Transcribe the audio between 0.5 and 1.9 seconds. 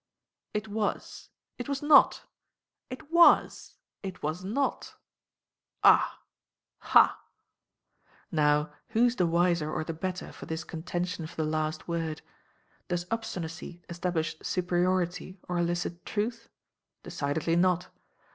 "It was!" "It was